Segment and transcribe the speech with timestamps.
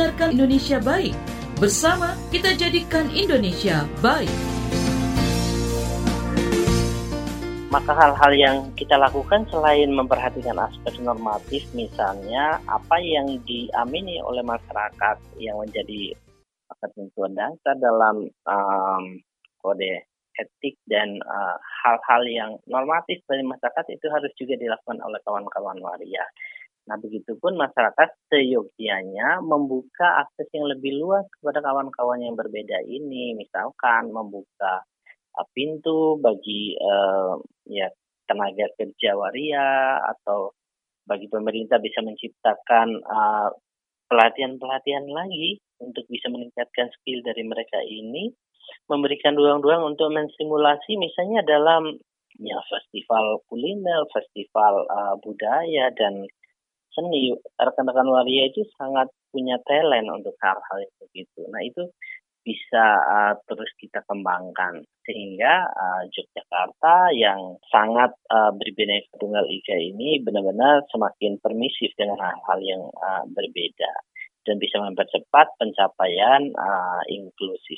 [0.00, 1.12] mendengarkan Indonesia Baik.
[1.60, 4.32] Bersama kita jadikan Indonesia baik.
[7.68, 15.20] Maka hal-hal yang kita lakukan selain memperhatikan aspek normatif misalnya apa yang diamini oleh masyarakat
[15.36, 16.16] yang menjadi
[16.80, 19.04] ketentuan dasar dalam um,
[19.60, 20.08] kode
[20.40, 25.76] etik dan uh, hal-hal uh, yang normatif dari masyarakat itu harus juga dilakukan oleh kawan-kawan
[25.84, 26.24] waria.
[26.90, 34.10] Nah, begitupun masyarakat seyogianya membuka akses yang lebih luas kepada kawan-kawan yang berbeda ini, misalkan
[34.10, 34.82] membuka
[35.38, 37.38] uh, pintu bagi uh,
[37.70, 37.86] ya
[38.26, 40.50] tenaga kerja waria atau
[41.06, 43.54] bagi pemerintah bisa menciptakan uh,
[44.10, 48.34] pelatihan-pelatihan lagi untuk bisa meningkatkan skill dari mereka ini,
[48.90, 52.02] memberikan ruang-ruang untuk mensimulasi misalnya dalam
[52.42, 56.26] ya festival kuliner, festival uh, budaya dan
[56.94, 61.40] seni rekan-rekan waria itu sangat punya talent untuk hal-hal yang begitu.
[61.48, 61.86] Nah itu
[62.40, 70.24] bisa uh, terus kita kembangkan sehingga uh, Yogyakarta yang sangat uh, berbeda tunggal ika ini
[70.24, 73.92] benar-benar semakin permisif dengan hal-hal yang uh, berbeda
[74.48, 77.76] dan bisa mempercepat pencapaian uh, inklusi.